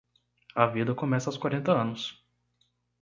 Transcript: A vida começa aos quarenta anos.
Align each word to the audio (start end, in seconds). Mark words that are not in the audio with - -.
A 0.55 0.65
vida 0.65 0.95
começa 0.95 1.29
aos 1.29 1.37
quarenta 1.37 1.71
anos. 1.79 2.25